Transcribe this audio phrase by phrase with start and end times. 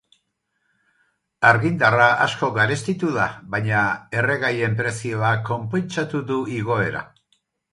[1.49, 3.83] Argindarra asko garestitu da, baina
[4.23, 7.05] erregaien prezioak konpentsatu du igoera.